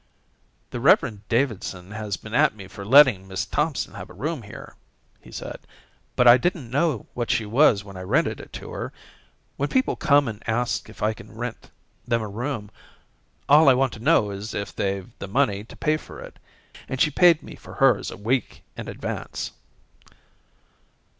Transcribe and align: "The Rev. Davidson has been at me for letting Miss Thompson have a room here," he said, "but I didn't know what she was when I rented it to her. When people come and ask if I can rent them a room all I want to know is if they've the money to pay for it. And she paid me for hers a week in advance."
"The 0.71 0.79
Rev. 0.79 1.19
Davidson 1.29 1.91
has 1.91 2.17
been 2.17 2.33
at 2.33 2.55
me 2.55 2.67
for 2.67 2.83
letting 2.83 3.27
Miss 3.27 3.45
Thompson 3.45 3.93
have 3.93 4.09
a 4.09 4.15
room 4.15 4.41
here," 4.41 4.75
he 5.21 5.31
said, 5.31 5.59
"but 6.15 6.27
I 6.27 6.39
didn't 6.39 6.71
know 6.71 7.05
what 7.13 7.29
she 7.29 7.45
was 7.45 7.83
when 7.83 7.95
I 7.95 8.01
rented 8.01 8.39
it 8.39 8.51
to 8.53 8.71
her. 8.71 8.91
When 9.57 9.69
people 9.69 9.95
come 9.95 10.27
and 10.27 10.41
ask 10.49 10.89
if 10.89 11.03
I 11.03 11.13
can 11.13 11.31
rent 11.35 11.69
them 12.07 12.23
a 12.23 12.27
room 12.27 12.71
all 13.47 13.69
I 13.69 13.75
want 13.75 13.93
to 13.93 13.99
know 13.99 14.31
is 14.31 14.55
if 14.55 14.75
they've 14.75 15.07
the 15.19 15.27
money 15.27 15.63
to 15.65 15.75
pay 15.75 15.97
for 15.97 16.19
it. 16.19 16.39
And 16.89 16.99
she 16.99 17.11
paid 17.11 17.43
me 17.43 17.53
for 17.55 17.75
hers 17.75 18.09
a 18.09 18.17
week 18.17 18.63
in 18.75 18.87
advance." 18.87 19.51